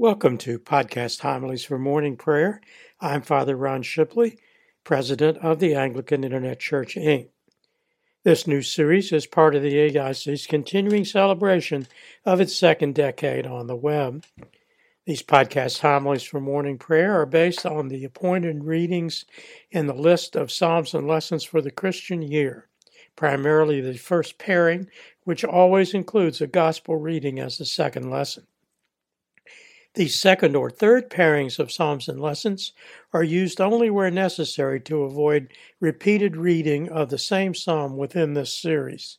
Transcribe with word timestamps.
Welcome 0.00 0.38
to 0.38 0.60
Podcast 0.60 1.22
Homilies 1.22 1.64
for 1.64 1.76
Morning 1.76 2.16
Prayer. 2.16 2.60
I'm 3.00 3.20
Father 3.20 3.56
Ron 3.56 3.82
Shibley, 3.82 4.38
President 4.84 5.38
of 5.38 5.58
the 5.58 5.74
Anglican 5.74 6.22
Internet 6.22 6.60
Church, 6.60 6.94
Inc. 6.94 7.30
This 8.22 8.46
new 8.46 8.62
series 8.62 9.10
is 9.10 9.26
part 9.26 9.56
of 9.56 9.62
the 9.64 9.74
AIC's 9.74 10.46
continuing 10.46 11.04
celebration 11.04 11.88
of 12.24 12.40
its 12.40 12.56
second 12.56 12.94
decade 12.94 13.44
on 13.44 13.66
the 13.66 13.74
web. 13.74 14.24
These 15.04 15.24
podcast 15.24 15.80
homilies 15.80 16.22
for 16.22 16.40
morning 16.40 16.78
prayer 16.78 17.20
are 17.20 17.26
based 17.26 17.66
on 17.66 17.88
the 17.88 18.04
appointed 18.04 18.62
readings 18.62 19.24
in 19.72 19.88
the 19.88 19.94
list 19.94 20.36
of 20.36 20.52
Psalms 20.52 20.94
and 20.94 21.08
lessons 21.08 21.42
for 21.42 21.60
the 21.60 21.72
Christian 21.72 22.22
year, 22.22 22.68
primarily 23.16 23.80
the 23.80 23.98
first 23.98 24.38
pairing, 24.38 24.88
which 25.24 25.44
always 25.44 25.92
includes 25.92 26.40
a 26.40 26.46
gospel 26.46 26.98
reading 26.98 27.40
as 27.40 27.58
the 27.58 27.66
second 27.66 28.10
lesson. 28.10 28.46
The 29.98 30.06
second 30.06 30.54
or 30.54 30.70
third 30.70 31.10
pairings 31.10 31.58
of 31.58 31.72
Psalms 31.72 32.08
and 32.08 32.20
lessons 32.20 32.72
are 33.12 33.24
used 33.24 33.60
only 33.60 33.90
where 33.90 34.12
necessary 34.12 34.78
to 34.82 35.02
avoid 35.02 35.48
repeated 35.80 36.36
reading 36.36 36.88
of 36.88 37.10
the 37.10 37.18
same 37.18 37.52
psalm 37.52 37.96
within 37.96 38.34
this 38.34 38.54
series. 38.54 39.18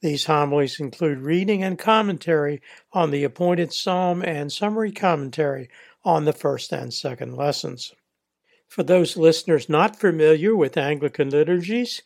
These 0.00 0.24
homilies 0.24 0.80
include 0.80 1.18
reading 1.18 1.62
and 1.62 1.78
commentary 1.78 2.62
on 2.90 3.10
the 3.10 3.22
appointed 3.22 3.70
psalm 3.70 4.22
and 4.22 4.50
summary 4.50 4.92
commentary 4.92 5.68
on 6.06 6.24
the 6.24 6.32
first 6.32 6.72
and 6.72 6.94
second 6.94 7.36
lessons. 7.36 7.92
For 8.66 8.82
those 8.82 9.18
listeners 9.18 9.68
not 9.68 10.00
familiar 10.00 10.56
with 10.56 10.78
Anglican 10.78 11.28
liturgies, 11.28 12.00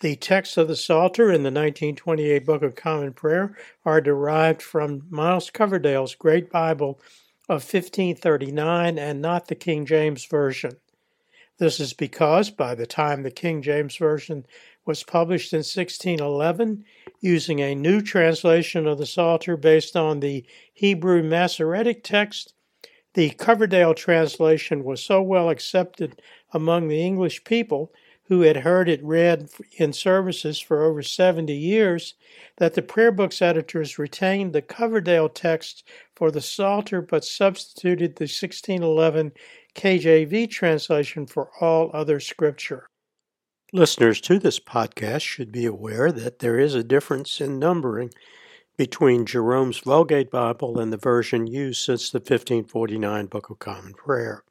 the 0.00 0.14
texts 0.14 0.56
of 0.56 0.68
the 0.68 0.76
Psalter 0.76 1.32
in 1.32 1.42
the 1.42 1.50
1928 1.50 2.46
Book 2.46 2.62
of 2.62 2.76
Common 2.76 3.12
Prayer 3.12 3.56
are 3.84 4.00
derived 4.00 4.62
from 4.62 5.08
Miles 5.10 5.50
Coverdale's 5.50 6.14
Great 6.14 6.48
Bible 6.48 7.00
of 7.50 7.64
1539 7.64 8.96
and 8.96 9.20
not 9.20 9.48
the 9.48 9.56
King 9.56 9.84
James 9.84 10.24
Version. 10.24 10.76
This 11.58 11.80
is 11.80 11.92
because 11.92 12.48
by 12.48 12.76
the 12.76 12.86
time 12.86 13.24
the 13.24 13.32
King 13.32 13.60
James 13.60 13.96
Version 13.96 14.46
was 14.86 15.02
published 15.02 15.52
in 15.52 15.58
1611, 15.58 16.84
using 17.20 17.58
a 17.58 17.74
new 17.74 18.02
translation 18.02 18.86
of 18.86 18.98
the 18.98 19.04
Psalter 19.04 19.56
based 19.56 19.96
on 19.96 20.20
the 20.20 20.46
Hebrew 20.72 21.24
Masoretic 21.24 22.04
text, 22.04 22.54
the 23.14 23.30
Coverdale 23.30 23.94
translation 23.94 24.84
was 24.84 25.02
so 25.02 25.20
well 25.20 25.50
accepted 25.50 26.22
among 26.52 26.86
the 26.86 27.04
English 27.04 27.42
people 27.42 27.92
who 28.30 28.42
had 28.42 28.58
heard 28.58 28.88
it 28.88 29.02
read 29.02 29.50
in 29.76 29.92
services 29.92 30.60
for 30.60 30.84
over 30.84 31.02
70 31.02 31.52
years, 31.52 32.14
that 32.58 32.74
the 32.74 32.80
prayer 32.80 33.10
book's 33.10 33.42
editors 33.42 33.98
retained 33.98 34.52
the 34.52 34.62
Coverdale 34.62 35.28
text 35.28 35.82
for 36.14 36.30
the 36.30 36.40
Psalter 36.40 37.02
but 37.02 37.24
substituted 37.24 38.14
the 38.14 38.22
1611 38.22 39.32
KJV 39.74 40.48
translation 40.48 41.26
for 41.26 41.50
all 41.60 41.90
other 41.92 42.20
scripture. 42.20 42.86
Listeners 43.72 44.20
to 44.20 44.38
this 44.38 44.60
podcast 44.60 45.22
should 45.22 45.50
be 45.50 45.66
aware 45.66 46.12
that 46.12 46.38
there 46.38 46.58
is 46.58 46.76
a 46.76 46.84
difference 46.84 47.40
in 47.40 47.58
numbering 47.58 48.10
between 48.76 49.26
Jerome's 49.26 49.80
Vulgate 49.80 50.30
Bible 50.30 50.78
and 50.78 50.92
the 50.92 50.96
version 50.96 51.48
used 51.48 51.84
since 51.84 52.10
the 52.10 52.18
1549 52.18 53.26
Book 53.26 53.50
of 53.50 53.58
Common 53.58 53.92
Prayer. 53.92 54.44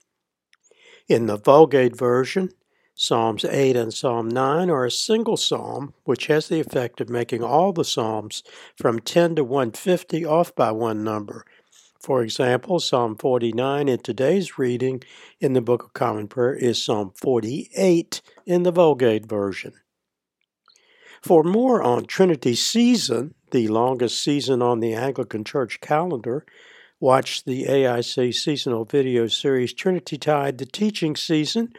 In 1.07 1.27
the 1.27 1.37
Vulgate 1.37 1.95
version, 1.95 2.51
Psalms 3.01 3.45
8 3.45 3.77
and 3.77 3.93
Psalm 3.93 4.27
9 4.27 4.69
are 4.69 4.83
a 4.83 4.91
single 4.91 5.37
psalm, 5.37 5.93
which 6.03 6.27
has 6.27 6.49
the 6.49 6.59
effect 6.59 6.99
of 6.99 7.07
making 7.07 7.41
all 7.41 7.71
the 7.71 7.85
psalms 7.85 8.43
from 8.75 8.99
10 8.99 9.35
to 9.35 9.43
150 9.45 10.25
off 10.25 10.53
by 10.53 10.69
one 10.69 11.01
number. 11.01 11.45
For 12.01 12.21
example, 12.21 12.81
Psalm 12.81 13.15
49 13.15 13.87
in 13.87 13.99
today's 13.99 14.57
reading 14.57 15.01
in 15.39 15.53
the 15.53 15.61
Book 15.61 15.83
of 15.83 15.93
Common 15.93 16.27
Prayer 16.27 16.53
is 16.53 16.83
Psalm 16.83 17.13
48 17.15 18.21
in 18.45 18.63
the 18.63 18.71
Vulgate 18.73 19.25
version. 19.25 19.75
For 21.21 21.41
more 21.41 21.81
on 21.81 22.05
Trinity 22.05 22.53
Season, 22.53 23.33
the 23.51 23.69
longest 23.69 24.21
season 24.21 24.61
on 24.61 24.81
the 24.81 24.93
Anglican 24.93 25.45
Church 25.45 25.79
calendar, 25.79 26.45
watch 26.99 27.43
the 27.43 27.65
AIC 27.65 28.33
seasonal 28.33 28.85
video 28.85 29.27
series 29.27 29.73
Trinity 29.73 30.17
Tide, 30.17 30.57
the 30.57 30.65
teaching 30.65 31.15
season, 31.15 31.73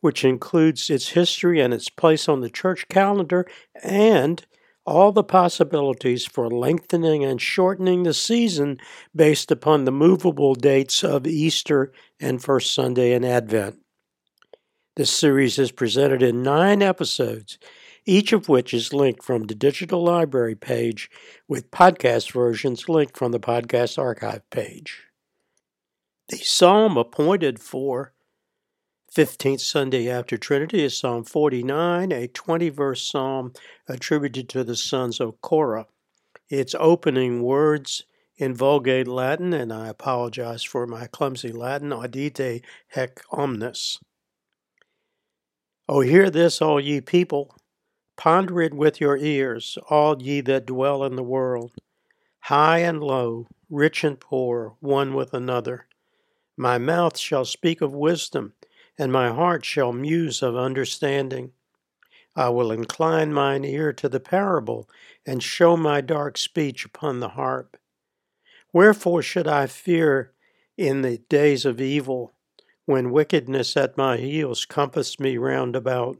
which 0.00 0.24
includes 0.24 0.88
its 0.90 1.10
history 1.10 1.60
and 1.60 1.74
its 1.74 1.88
place 1.88 2.28
on 2.28 2.40
the 2.40 2.50
church 2.50 2.88
calendar 2.88 3.46
and 3.82 4.44
all 4.86 5.12
the 5.12 5.24
possibilities 5.24 6.26
for 6.26 6.50
lengthening 6.50 7.24
and 7.24 7.40
shortening 7.40 8.02
the 8.02 8.14
season 8.14 8.78
based 9.14 9.50
upon 9.50 9.84
the 9.84 9.92
movable 9.92 10.54
dates 10.54 11.02
of 11.02 11.26
Easter 11.26 11.92
and 12.20 12.42
First 12.42 12.74
Sunday 12.74 13.12
in 13.12 13.24
Advent. 13.24 13.78
This 14.96 15.10
series 15.10 15.58
is 15.58 15.72
presented 15.72 16.22
in 16.22 16.42
nine 16.42 16.82
episodes, 16.82 17.58
each 18.06 18.32
of 18.32 18.48
which 18.48 18.74
is 18.74 18.92
linked 18.92 19.22
from 19.22 19.44
the 19.44 19.54
digital 19.54 20.02
library 20.02 20.54
page, 20.54 21.10
with 21.48 21.70
podcast 21.70 22.32
versions 22.32 22.88
linked 22.88 23.16
from 23.16 23.32
the 23.32 23.40
podcast 23.40 23.98
archive 23.98 24.48
page. 24.50 25.04
The 26.28 26.38
psalm 26.38 26.96
appointed 26.96 27.60
for 27.60 28.12
15th 29.14 29.60
Sunday 29.60 30.10
after 30.10 30.36
Trinity 30.36 30.82
is 30.82 30.98
Psalm 30.98 31.24
49, 31.24 32.10
a 32.10 32.26
20 32.26 32.68
verse 32.70 33.06
psalm 33.06 33.52
attributed 33.88 34.48
to 34.48 34.64
the 34.64 34.74
sons 34.74 35.20
of 35.20 35.40
Korah. 35.40 35.86
Its 36.48 36.74
opening 36.78 37.42
words 37.42 38.04
in 38.36 38.54
Vulgate 38.54 39.06
Latin, 39.06 39.52
and 39.52 39.72
I 39.72 39.88
apologize 39.88 40.64
for 40.64 40.86
my 40.86 41.06
clumsy 41.06 41.52
Latin, 41.52 41.90
audite 41.90 42.62
haec 42.94 43.20
omnes. 43.30 43.98
O 45.88 46.00
hear 46.00 46.30
this, 46.30 46.60
all 46.60 46.80
ye 46.80 47.00
people, 47.00 47.54
ponder 48.16 48.60
it 48.62 48.74
with 48.74 49.00
your 49.00 49.16
ears, 49.16 49.78
all 49.90 50.20
ye 50.22 50.40
that 50.42 50.66
dwell 50.66 51.04
in 51.04 51.16
the 51.16 51.22
world, 51.22 51.72
high 52.40 52.78
and 52.78 53.02
low, 53.02 53.48
rich 53.70 54.04
and 54.04 54.20
poor, 54.20 54.76
one 54.80 55.14
with 55.14 55.34
another. 55.34 55.86
My 56.56 56.78
mouth 56.78 57.18
shall 57.18 57.44
speak 57.44 57.80
of 57.80 57.94
wisdom 57.94 58.54
and 58.98 59.12
my 59.12 59.32
heart 59.32 59.64
shall 59.64 59.92
muse 59.92 60.42
of 60.42 60.56
understanding. 60.56 61.52
I 62.36 62.48
will 62.48 62.70
incline 62.70 63.32
mine 63.32 63.64
ear 63.64 63.92
to 63.94 64.08
the 64.08 64.20
parable, 64.20 64.88
and 65.26 65.42
show 65.42 65.76
my 65.76 66.00
dark 66.00 66.36
speech 66.38 66.84
upon 66.84 67.20
the 67.20 67.30
harp. 67.30 67.76
Wherefore 68.72 69.22
should 69.22 69.48
I 69.48 69.66
fear 69.66 70.32
in 70.76 71.02
the 71.02 71.18
days 71.18 71.64
of 71.64 71.80
evil, 71.80 72.34
when 72.86 73.10
wickedness 73.10 73.76
at 73.76 73.96
my 73.96 74.16
heels 74.16 74.64
compass 74.64 75.18
me 75.18 75.36
round 75.38 75.76
about? 75.76 76.18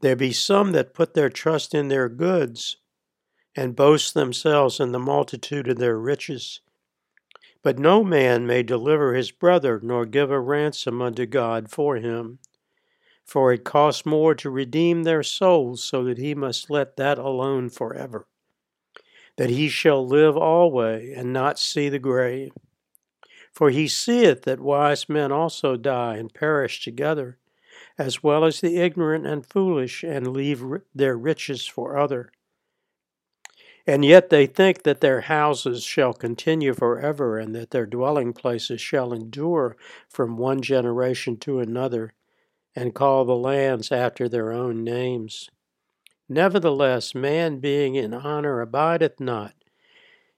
There 0.00 0.16
be 0.16 0.32
some 0.32 0.72
that 0.72 0.94
put 0.94 1.14
their 1.14 1.30
trust 1.30 1.74
in 1.74 1.88
their 1.88 2.08
goods, 2.08 2.76
and 3.54 3.76
boast 3.76 4.14
themselves 4.14 4.80
in 4.80 4.92
the 4.92 4.98
multitude 4.98 5.68
of 5.68 5.78
their 5.78 5.98
riches. 5.98 6.60
But 7.62 7.78
no 7.78 8.02
man 8.02 8.46
may 8.46 8.62
deliver 8.62 9.14
his 9.14 9.30
brother, 9.30 9.78
nor 9.82 10.04
give 10.04 10.30
a 10.30 10.40
ransom 10.40 11.00
unto 11.00 11.26
God 11.26 11.70
for 11.70 11.96
him. 11.96 12.38
For 13.24 13.52
it 13.52 13.64
costs 13.64 14.04
more 14.04 14.34
to 14.34 14.50
redeem 14.50 15.04
their 15.04 15.22
souls, 15.22 15.82
so 15.82 16.02
that 16.04 16.18
he 16.18 16.34
must 16.34 16.70
let 16.70 16.96
that 16.96 17.18
alone 17.18 17.68
forever, 17.70 18.26
that 19.36 19.50
he 19.50 19.68
shall 19.68 20.06
live 20.06 20.36
alway, 20.36 21.12
and 21.12 21.32
not 21.32 21.58
see 21.58 21.88
the 21.88 22.00
grave. 22.00 22.52
For 23.52 23.70
he 23.70 23.86
seeth 23.86 24.42
that 24.42 24.60
wise 24.60 25.08
men 25.08 25.30
also 25.30 25.76
die 25.76 26.16
and 26.16 26.34
perish 26.34 26.82
together, 26.82 27.38
as 27.98 28.22
well 28.22 28.44
as 28.44 28.60
the 28.60 28.78
ignorant 28.78 29.26
and 29.26 29.46
foolish, 29.46 30.02
and 30.02 30.28
leave 30.28 30.64
their 30.94 31.16
riches 31.16 31.66
for 31.66 31.96
other. 31.96 32.30
And 33.86 34.04
yet 34.04 34.30
they 34.30 34.46
think 34.46 34.84
that 34.84 35.00
their 35.00 35.22
houses 35.22 35.82
shall 35.82 36.12
continue 36.12 36.72
forever, 36.72 37.38
and 37.38 37.54
that 37.54 37.70
their 37.70 37.86
dwelling 37.86 38.32
places 38.32 38.80
shall 38.80 39.12
endure 39.12 39.76
from 40.08 40.36
one 40.36 40.62
generation 40.62 41.36
to 41.38 41.58
another, 41.58 42.14
and 42.76 42.94
call 42.94 43.24
the 43.24 43.36
lands 43.36 43.90
after 43.90 44.28
their 44.28 44.52
own 44.52 44.84
names. 44.84 45.50
Nevertheless, 46.28 47.14
man 47.14 47.58
being 47.58 47.94
in 47.94 48.14
honor 48.14 48.60
abideth 48.60 49.20
not, 49.20 49.54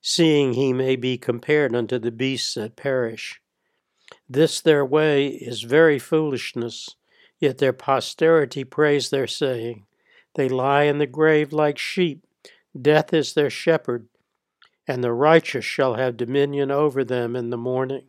seeing 0.00 0.54
he 0.54 0.72
may 0.72 0.96
be 0.96 1.16
compared 1.16 1.74
unto 1.74 1.98
the 1.98 2.10
beasts 2.10 2.54
that 2.54 2.76
perish. 2.76 3.40
This 4.28 4.60
their 4.60 4.84
way 4.84 5.28
is 5.28 5.62
very 5.62 5.98
foolishness, 5.98 6.96
yet 7.44 7.58
their 7.58 7.72
posterity 7.72 8.64
praise 8.64 9.10
their 9.10 9.28
saying. 9.28 9.86
They 10.34 10.48
lie 10.48 10.82
in 10.84 10.98
the 10.98 11.06
grave 11.06 11.52
like 11.52 11.78
sheep 11.78 12.26
Death 12.80 13.14
is 13.14 13.34
their 13.34 13.50
shepherd, 13.50 14.08
and 14.88 15.04
the 15.04 15.12
righteous 15.12 15.64
shall 15.64 15.94
have 15.94 16.16
dominion 16.16 16.72
over 16.72 17.04
them 17.04 17.36
in 17.36 17.50
the 17.50 17.56
morning. 17.56 18.06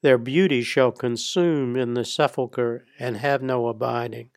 Their 0.00 0.18
beauty 0.18 0.62
shall 0.62 0.90
consume 0.90 1.76
in 1.76 1.94
the 1.94 2.04
sepulchre, 2.04 2.84
and 2.98 3.18
have 3.18 3.42
no 3.42 3.68
abiding. 3.68 4.30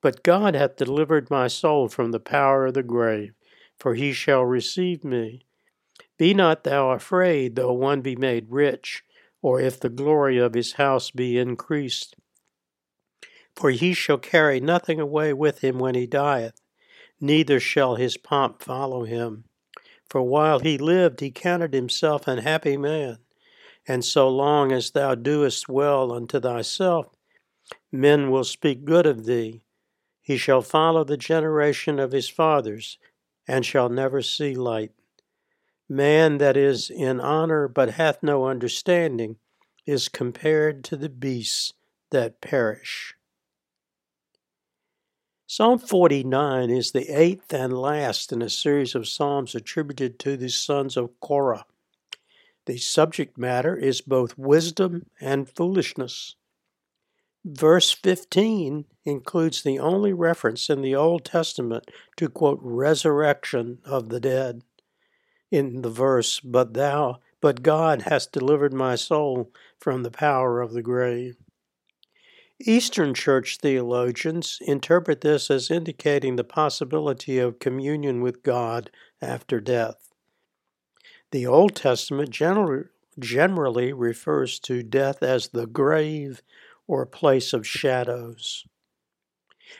But 0.00 0.22
God 0.22 0.54
hath 0.54 0.76
delivered 0.76 1.30
my 1.30 1.48
soul 1.48 1.88
from 1.88 2.12
the 2.12 2.20
power 2.20 2.66
of 2.66 2.74
the 2.74 2.84
grave, 2.84 3.32
for 3.76 3.94
he 3.94 4.12
shall 4.12 4.44
receive 4.44 5.02
me. 5.02 5.46
Be 6.16 6.32
not 6.32 6.62
thou 6.62 6.90
afraid, 6.90 7.56
though 7.56 7.72
one 7.72 8.02
be 8.02 8.14
made 8.14 8.50
rich, 8.50 9.02
or 9.42 9.60
if 9.60 9.80
the 9.80 9.88
glory 9.88 10.38
of 10.38 10.54
his 10.54 10.74
house 10.74 11.10
be 11.10 11.38
increased. 11.38 12.14
For 13.60 13.72
he 13.72 13.92
shall 13.92 14.16
carry 14.16 14.58
nothing 14.58 14.98
away 14.98 15.34
with 15.34 15.62
him 15.62 15.78
when 15.78 15.94
he 15.94 16.06
dieth, 16.06 16.62
neither 17.20 17.60
shall 17.60 17.96
his 17.96 18.16
pomp 18.16 18.62
follow 18.62 19.04
him. 19.04 19.44
For 20.08 20.22
while 20.22 20.60
he 20.60 20.78
lived, 20.78 21.20
he 21.20 21.30
counted 21.30 21.74
himself 21.74 22.26
an 22.26 22.38
happy 22.38 22.78
man. 22.78 23.18
And 23.86 24.02
so 24.02 24.30
long 24.30 24.72
as 24.72 24.92
thou 24.92 25.14
doest 25.14 25.68
well 25.68 26.10
unto 26.10 26.40
thyself, 26.40 27.14
men 27.92 28.30
will 28.30 28.44
speak 28.44 28.86
good 28.86 29.04
of 29.04 29.26
thee. 29.26 29.66
He 30.22 30.38
shall 30.38 30.62
follow 30.62 31.04
the 31.04 31.18
generation 31.18 31.98
of 31.98 32.12
his 32.12 32.30
fathers, 32.30 32.96
and 33.46 33.66
shall 33.66 33.90
never 33.90 34.22
see 34.22 34.54
light. 34.54 34.92
Man 35.86 36.38
that 36.38 36.56
is 36.56 36.88
in 36.88 37.20
honor 37.20 37.68
but 37.68 37.90
hath 37.90 38.22
no 38.22 38.46
understanding 38.46 39.36
is 39.84 40.08
compared 40.08 40.82
to 40.84 40.96
the 40.96 41.10
beasts 41.10 41.74
that 42.10 42.40
perish. 42.40 43.16
Psalm 45.52 45.80
49 45.80 46.70
is 46.70 46.92
the 46.92 47.08
eighth 47.08 47.52
and 47.52 47.76
last 47.76 48.30
in 48.30 48.40
a 48.40 48.48
series 48.48 48.94
of 48.94 49.08
psalms 49.08 49.52
attributed 49.52 50.16
to 50.16 50.36
the 50.36 50.48
sons 50.48 50.96
of 50.96 51.18
Korah. 51.18 51.64
The 52.66 52.76
subject 52.76 53.36
matter 53.36 53.76
is 53.76 54.00
both 54.00 54.38
wisdom 54.38 55.06
and 55.20 55.50
foolishness. 55.50 56.36
Verse 57.44 57.90
15 57.90 58.84
includes 59.04 59.64
the 59.64 59.80
only 59.80 60.12
reference 60.12 60.70
in 60.70 60.82
the 60.82 60.94
Old 60.94 61.24
Testament 61.24 61.90
to, 62.14 62.28
quote, 62.28 62.60
resurrection 62.62 63.78
of 63.84 64.08
the 64.08 64.20
dead 64.20 64.62
in 65.50 65.82
the 65.82 65.90
verse, 65.90 66.38
But 66.38 66.74
thou, 66.74 67.18
but 67.40 67.64
God 67.64 68.02
hast 68.02 68.30
delivered 68.30 68.72
my 68.72 68.94
soul 68.94 69.50
from 69.80 70.04
the 70.04 70.12
power 70.12 70.60
of 70.60 70.74
the 70.74 70.82
grave. 70.82 71.38
Eastern 72.62 73.14
Church 73.14 73.56
theologians 73.56 74.58
interpret 74.60 75.22
this 75.22 75.50
as 75.50 75.70
indicating 75.70 76.36
the 76.36 76.44
possibility 76.44 77.38
of 77.38 77.58
communion 77.58 78.20
with 78.20 78.42
God 78.42 78.90
after 79.22 79.60
death. 79.60 80.12
The 81.30 81.46
Old 81.46 81.74
Testament 81.74 82.30
generally, 82.30 83.92
refers 83.92 84.58
to 84.60 84.82
death 84.82 85.22
as 85.22 85.48
the 85.48 85.66
grave 85.66 86.42
or 86.86 87.06
place 87.06 87.54
of 87.54 87.66
shadows. 87.66 88.66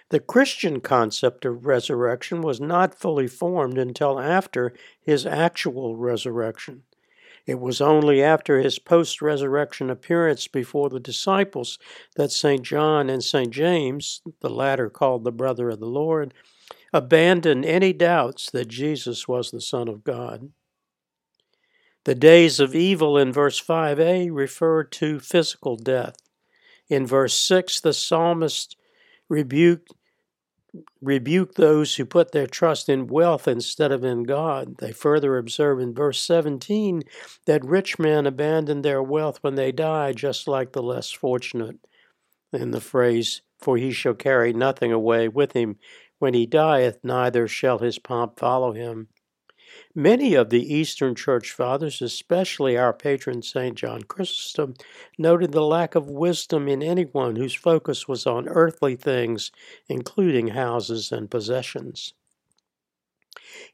The 0.09 0.21
Christian 0.21 0.81
concept 0.81 1.45
of 1.45 1.67
resurrection 1.67 2.41
was 2.41 2.61
not 2.61 2.95
fully 2.95 3.27
formed 3.27 3.77
until 3.77 4.19
after 4.19 4.73
his 5.01 5.27
actual 5.27 5.97
resurrection. 5.97 6.85
It 7.47 7.59
was 7.59 7.81
only 7.81 8.23
after 8.23 8.61
his 8.61 8.79
post 8.79 9.23
resurrection 9.23 9.91
appearance 9.91 10.47
before 10.47 10.89
the 10.89 11.01
disciples 11.01 11.79
that 12.17 12.31
St. 12.31 12.63
John 12.63 13.11
and 13.11 13.25
St. 13.25 13.51
James, 13.51 14.23
the 14.41 14.51
latter 14.51 14.91
called 14.91 15.25
the 15.25 15.33
brother 15.33 15.71
of 15.71 15.81
the 15.81 15.87
Lord, 15.87 16.35
abandoned 16.93 17.65
any 17.65 17.93
doubts 17.93 18.51
that 18.51 18.69
Jesus 18.69 19.27
was 19.27 19.51
the 19.51 19.61
Son 19.61 19.89
of 19.89 20.05
God. 20.05 20.51
The 22.05 22.15
days 22.15 22.61
of 22.61 22.75
evil 22.75 23.19
in 23.19 23.33
verse 23.33 23.61
5a 23.61 24.31
refer 24.33 24.85
to 24.85 25.21
physical 25.21 25.77
death. 25.77 26.17
In 26.89 27.07
verse 27.07 27.35
6, 27.35 27.81
the 27.81 27.93
psalmist 27.93 28.77
rebuke 29.29 29.87
rebuke 31.01 31.55
those 31.55 31.97
who 31.97 32.05
put 32.05 32.33
their 32.33 32.47
trust 32.47 32.89
in 32.89 33.07
wealth 33.07 33.49
instead 33.49 33.93
of 33.93 34.05
in 34.05 34.25
God. 34.25 34.79
They 34.79 34.93
further 34.93 35.39
observe 35.39 35.81
in 35.81 35.95
verse 35.95 36.21
17 36.21 37.03
that 37.47 37.65
rich 37.65 37.99
men 37.99 38.27
abandon 38.27 38.83
their 38.83 39.03
wealth 39.03 39.39
when 39.43 39.55
they 39.55 39.73
die, 39.73 40.13
just 40.13 40.47
like 40.49 40.73
the 40.73 40.83
less 40.83 41.11
fortunate. 41.11 41.79
In 42.53 42.71
the 42.71 42.81
phrase, 42.81 43.43
For 43.59 43.77
he 43.77 43.93
shall 43.93 44.15
carry 44.15 44.53
nothing 44.53 44.93
away 44.93 45.29
with 45.29 45.53
him 45.53 45.79
when 46.19 46.35
he 46.35 46.47
dieth, 46.47 46.99
neither 47.03 47.49
shall 47.49 47.79
his 47.79 47.99
pomp 47.99 48.39
follow 48.39 48.73
him. 48.73 49.09
Many 49.95 50.35
of 50.35 50.51
the 50.51 50.75
Eastern 50.75 51.15
Church 51.15 51.53
Fathers, 51.53 52.01
especially 52.01 52.77
our 52.77 52.93
patron 52.93 53.43
St. 53.43 53.75
John 53.77 54.03
Chrysostom, 54.03 54.75
noted 55.19 55.53
the 55.53 55.63
lack 55.63 55.95
of 55.95 56.09
wisdom 56.09 56.69
in 56.69 56.83
anyone 56.83 57.37
whose 57.37 57.55
focus 57.55 58.07
was 58.07 58.27
on 58.27 58.49
earthly 58.49 58.97
things, 58.97 59.51
including 59.89 60.49
houses 60.49 61.13
and 61.13 61.31
possessions. 61.31 62.15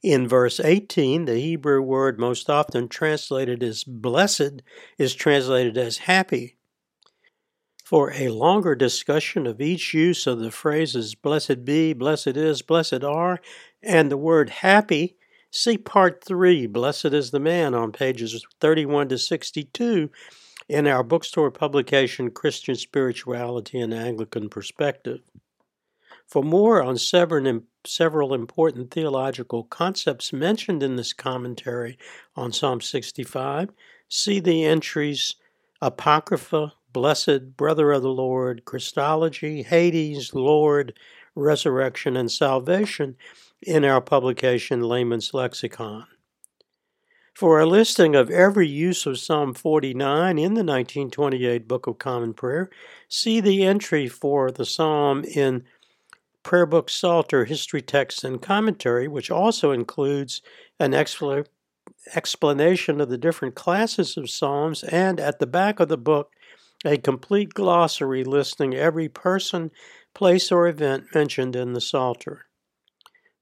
In 0.03 0.29
verse 0.29 0.61
18, 0.61 1.25
the 1.25 1.39
Hebrew 1.39 1.83
word 1.83 2.19
most 2.19 2.49
often 2.49 2.89
translated 2.89 3.63
as 3.63 3.85
blessed 3.85 4.63
is 4.99 5.15
translated 5.15 5.77
as 5.77 5.99
happy. 5.99 6.57
For 7.85 8.13
a 8.13 8.31
longer 8.31 8.75
discussion 8.75 9.47
of 9.47 9.61
each 9.61 9.95
use 9.95 10.27
of 10.27 10.41
the 10.41 10.51
phrases 10.51 11.15
blessed 11.15 11.65
be, 11.65 11.93
blessed 11.93 12.37
is, 12.37 12.63
blessed 12.63 13.05
are, 13.05 13.41
and 13.83 14.11
the 14.11 14.17
word 14.17 14.51
happy, 14.51 15.17
See 15.57 15.79
Part 15.79 16.23
3, 16.23 16.67
Blessed 16.67 17.07
is 17.07 17.31
the 17.31 17.41
Man, 17.41 17.73
on 17.73 17.91
pages 17.91 18.45
31 18.61 19.09
to 19.09 19.17
62 19.17 20.11
in 20.69 20.87
our 20.87 21.03
bookstore 21.03 21.51
publication, 21.51 22.31
Christian 22.31 22.75
Spirituality 22.75 23.81
and 23.81 23.95
Anglican 23.95 24.51
Perspective. 24.51 25.21
For 26.27 26.43
more 26.43 26.83
on 26.83 26.99
several 26.99 28.35
important 28.35 28.91
theological 28.91 29.65
concepts 29.65 30.31
mentioned 30.31 30.83
in 30.83 30.97
this 30.97 31.15
commentary 31.15 31.97
on 32.37 32.53
Psalm 32.53 32.83
65, 32.83 33.71
see 34.11 34.41
the 34.41 34.67
entries 34.67 35.37
Apocrypha, 35.81 36.75
Blessed, 36.93 37.57
Brother 37.57 37.93
of 37.93 38.03
the 38.03 38.11
Lord, 38.11 38.67
Christology, 38.67 39.63
Hades, 39.63 40.35
Lord, 40.35 40.93
Resurrection, 41.37 42.17
and 42.17 42.33
Salvation 42.33 43.17
in 43.63 43.85
our 43.85 44.01
publication 44.01 44.83
Layman's 44.83 45.33
Lexicon. 45.33 46.07
For 47.35 47.61
a 47.61 47.67
listing 47.67 48.17
of 48.17 48.31
every 48.31 48.67
use 48.67 49.05
of 49.05 49.19
Psalm 49.19 49.53
49 49.53 50.39
in 50.39 50.55
the 50.55 50.65
1928 50.65 51.69
Book 51.69 51.87
of 51.87 51.99
Common 51.99 52.33
Prayer, 52.33 52.71
see 53.09 53.41
the 53.41 53.63
entry 53.63 54.09
for 54.09 54.51
the 54.51 54.65
psalm 54.65 55.23
in 55.25 55.65
Prayer 56.43 56.65
Book 56.65 56.89
Psalter 56.89 57.45
History 57.45 57.83
Text 57.83 58.25
and 58.25 58.41
Commentary, 58.41 59.07
which 59.07 59.31
also 59.31 59.73
includes 59.73 60.41
an 60.81 60.95
explanation 60.95 63.01
of 63.01 63.11
the 63.11 63.19
different 63.19 63.55
classes 63.55 64.17
of 64.17 64.31
psalms, 64.31 64.83
and 64.85 65.21
at 65.21 65.39
the 65.39 65.47
back 65.47 65.79
of 65.79 65.89
the 65.89 65.99
book, 65.99 66.33
a 66.87 66.97
complete 66.97 67.53
glossary 67.53 68.25
listing 68.25 68.75
every 68.75 69.09
person, 69.09 69.71
place, 70.17 70.51
or 70.51 70.67
event 70.67 71.05
mentioned 71.15 71.55
in 71.55 71.75
the 71.75 71.81
Psalter. 71.81 72.47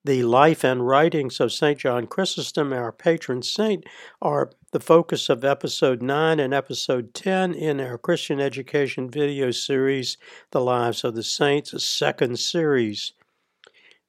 The 0.05 0.25
life 0.25 0.65
and 0.65 0.87
writings 0.87 1.39
of 1.39 1.53
St. 1.53 1.79
John 1.79 2.09
Chrysostom, 2.09 2.73
our 2.73 2.91
patron 2.91 3.43
saint, 3.43 3.85
are 4.21 4.51
the 4.73 4.81
focus 4.81 5.29
of 5.29 5.45
episode 5.45 6.03
9 6.03 6.41
and 6.41 6.53
episode 6.53 7.15
10 7.15 7.55
in 7.55 7.81
our 7.81 7.97
Christian 7.97 8.41
education 8.41 9.09
video 9.09 9.53
series, 9.53 10.19
The 10.51 10.61
Lives 10.61 11.05
of 11.05 11.15
the 11.15 11.23
Saints, 11.23 11.73
a 11.73 11.79
second 11.79 12.41
series. 12.41 13.13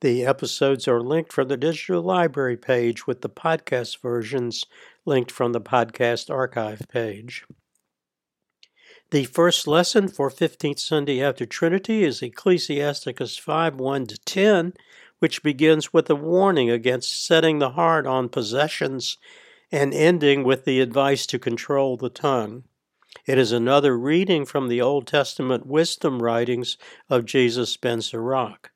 The 0.02 0.26
episodes 0.26 0.88
are 0.88 1.02
linked 1.02 1.32
from 1.32 1.48
the 1.48 1.58
digital 1.58 2.02
library 2.02 2.58
page 2.58 3.06
with 3.06 3.22
the 3.22 3.30
podcast 3.30 4.02
versions 4.02 4.66
linked 5.06 5.32
from 5.32 5.54
the 5.54 5.62
podcast 5.62 6.32
archive 6.32 6.82
page. 6.90 7.46
The 9.12 9.26
first 9.26 9.68
lesson 9.68 10.08
for 10.08 10.32
15th 10.32 10.80
Sunday 10.80 11.22
after 11.22 11.46
Trinity 11.46 12.04
is 12.04 12.24
Ecclesiasticus 12.24 13.38
5 13.38 13.76
1 13.76 14.08
to 14.08 14.18
10 14.18 14.74
which 15.20 15.44
begins 15.44 15.94
with 15.94 16.10
a 16.10 16.16
warning 16.16 16.72
against 16.72 17.26
setting 17.26 17.60
the 17.60 17.72
heart 17.72 18.08
on 18.08 18.30
possessions 18.30 19.18
and 19.72 19.94
ending 19.94 20.44
with 20.44 20.66
the 20.66 20.82
advice 20.82 21.28
to 21.28 21.38
control 21.38 21.98
the 21.98 22.10
tongue. 22.10 22.64
It 23.28 23.38
is 23.38 23.52
another 23.52 23.96
reading 23.96 24.44
from 24.44 24.68
the 24.68 24.82
Old 24.82 25.06
Testament 25.06 25.68
wisdom 25.68 26.22
writings 26.22 26.76
of 27.08 27.26
Jesus 27.26 27.78
ben 27.78 28.02
Sirach. 28.02 28.72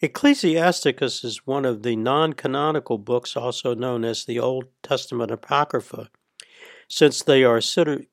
Ecclesiasticus 0.00 1.24
is 1.24 1.46
one 1.46 1.64
of 1.64 1.82
the 1.82 1.96
non 1.96 2.32
canonical 2.32 2.96
books, 2.96 3.36
also 3.36 3.74
known 3.74 4.04
as 4.04 4.24
the 4.24 4.38
Old 4.38 4.66
Testament 4.82 5.32
Apocrypha 5.32 6.10
since 6.88 7.22
they 7.22 7.44
are 7.44 7.60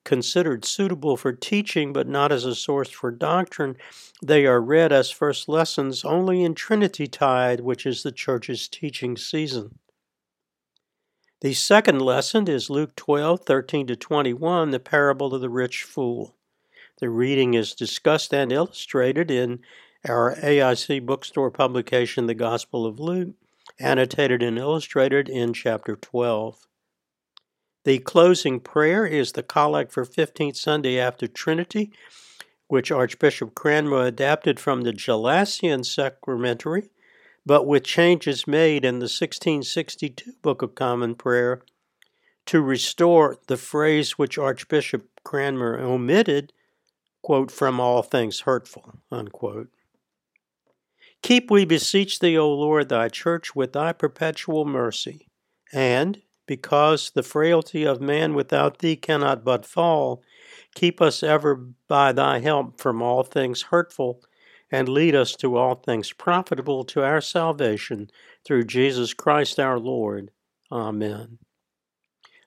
considered 0.03 0.65
suitable 0.65 1.15
for 1.15 1.31
teaching 1.31 1.93
but 1.93 2.07
not 2.07 2.31
as 2.31 2.43
a 2.43 2.53
source 2.53 2.89
for 2.89 3.09
doctrine, 3.09 3.77
they 4.21 4.45
are 4.45 4.61
read 4.61 4.91
as 4.91 5.09
first 5.09 5.47
lessons 5.47 6.03
only 6.03 6.43
in 6.43 6.53
Trinity 6.53 7.07
Tide, 7.07 7.61
which 7.61 7.85
is 7.85 8.03
the 8.03 8.11
Church's 8.11 8.67
teaching 8.67 9.15
season. 9.15 9.79
The 11.41 11.53
second 11.53 12.01
lesson 12.01 12.49
is 12.49 12.69
Luke 12.69 12.95
12, 12.95 13.41
13 13.45 13.87
to 13.87 13.95
21, 13.95 14.71
the 14.71 14.79
parable 14.79 15.33
of 15.33 15.41
the 15.41 15.49
rich 15.49 15.83
fool. 15.83 16.35
The 16.99 17.09
reading 17.09 17.53
is 17.53 17.73
discussed 17.73 18.33
and 18.33 18.51
illustrated 18.51 19.31
in 19.31 19.59
our 20.07 20.35
AIC 20.35 21.05
bookstore 21.05 21.51
publication, 21.51 22.25
The 22.25 22.33
Gospel 22.33 22.85
of 22.85 22.99
Luke, 22.99 23.35
annotated 23.79 24.41
and 24.41 24.57
illustrated 24.57 25.29
in 25.29 25.53
chapter 25.53 25.95
12. 25.95 26.67
The 27.85 27.99
closing 27.99 28.59
prayer 28.61 29.05
is 29.05 29.33
the 29.33 29.43
Collect 29.43 29.91
for 29.91 30.05
15th 30.05 30.55
Sunday 30.55 30.99
after 30.99 31.27
Trinity, 31.27 31.91
which 32.67 32.91
Archbishop 32.91 33.53
Cranmer 33.53 34.01
adapted 34.03 34.59
from 34.59 34.81
the 34.81 34.91
Gelasian 34.91 35.85
Sacramentary, 35.85 36.89
but 37.45 37.67
with 37.67 37.83
changes 37.83 38.47
made 38.47 38.83
in 38.83 38.95
the 38.95 39.03
1662 39.03 40.33
Book 40.41 40.63
of 40.63 40.73
Common 40.73 41.13
Prayer 41.13 41.61
to 42.47 42.59
restore 42.59 43.37
the 43.45 43.57
phrase 43.57 44.17
which 44.17 44.39
Archbishop 44.39 45.07
Cranmer 45.23 45.79
omitted, 45.79 46.53
quote, 47.21 47.51
from 47.51 47.79
all 47.79 48.01
things 48.01 48.41
hurtful, 48.41 48.95
unquote. 49.11 49.69
Keep, 51.21 51.51
we 51.51 51.65
beseech 51.65 52.17
thee, 52.17 52.35
O 52.35 52.51
Lord, 52.51 52.89
thy 52.89 53.09
church 53.09 53.55
with 53.55 53.73
thy 53.73 53.93
perpetual 53.93 54.65
mercy, 54.65 55.27
and, 55.71 56.23
because 56.45 57.11
the 57.11 57.23
frailty 57.23 57.83
of 57.83 58.01
man 58.01 58.33
without 58.33 58.79
thee 58.79 58.95
cannot 58.95 59.43
but 59.43 59.65
fall, 59.65 60.23
keep 60.73 61.01
us 61.01 61.23
ever 61.23 61.55
by 61.87 62.11
thy 62.11 62.39
help 62.39 62.79
from 62.79 63.01
all 63.01 63.23
things 63.23 63.63
hurtful, 63.63 64.21
and 64.71 64.89
lead 64.89 65.15
us 65.15 65.35
to 65.35 65.55
all 65.55 65.75
things 65.75 66.11
profitable 66.11 66.83
to 66.83 67.03
our 67.03 67.21
salvation, 67.21 68.09
through 68.43 68.63
Jesus 68.63 69.13
Christ 69.13 69.59
our 69.59 69.79
Lord. 69.79 70.31
Amen. 70.71 71.39